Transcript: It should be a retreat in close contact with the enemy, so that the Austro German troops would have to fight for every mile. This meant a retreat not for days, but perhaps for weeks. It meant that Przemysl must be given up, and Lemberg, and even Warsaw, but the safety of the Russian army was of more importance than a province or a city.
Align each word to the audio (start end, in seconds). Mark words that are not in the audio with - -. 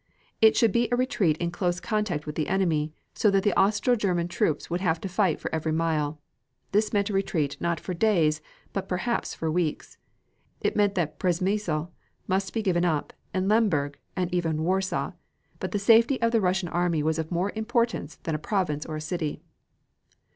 It 0.41 0.57
should 0.57 0.71
be 0.71 0.89
a 0.91 0.95
retreat 0.95 1.37
in 1.37 1.51
close 1.51 1.79
contact 1.79 2.25
with 2.25 2.33
the 2.33 2.47
enemy, 2.47 2.91
so 3.13 3.29
that 3.29 3.43
the 3.43 3.53
Austro 3.55 3.95
German 3.95 4.27
troops 4.27 4.67
would 4.67 4.81
have 4.81 4.99
to 5.01 5.07
fight 5.07 5.39
for 5.39 5.53
every 5.53 5.71
mile. 5.71 6.19
This 6.71 6.91
meant 6.91 7.11
a 7.11 7.13
retreat 7.13 7.55
not 7.61 7.79
for 7.79 7.93
days, 7.93 8.41
but 8.73 8.89
perhaps 8.89 9.35
for 9.35 9.51
weeks. 9.51 9.99
It 10.59 10.75
meant 10.75 10.95
that 10.95 11.19
Przemysl 11.19 11.91
must 12.27 12.51
be 12.51 12.63
given 12.63 12.83
up, 12.83 13.13
and 13.31 13.47
Lemberg, 13.47 13.99
and 14.15 14.33
even 14.33 14.63
Warsaw, 14.63 15.11
but 15.59 15.69
the 15.71 15.77
safety 15.77 16.19
of 16.19 16.31
the 16.31 16.41
Russian 16.41 16.69
army 16.69 17.03
was 17.03 17.19
of 17.19 17.29
more 17.29 17.51
importance 17.53 18.15
than 18.23 18.33
a 18.33 18.39
province 18.39 18.87
or 18.87 18.95
a 18.95 19.01
city. 19.01 19.43